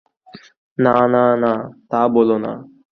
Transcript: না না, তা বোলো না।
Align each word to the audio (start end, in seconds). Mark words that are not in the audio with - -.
না 0.77 0.95
না, 1.43 1.53
তা 1.89 2.01
বোলো 2.07 2.37
না। 2.37 2.53